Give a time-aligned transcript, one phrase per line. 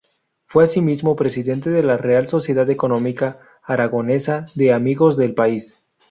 [0.47, 5.77] Fue asimismo Presidente de la Real Sociedad Económica Aragonesa de Amigos del País.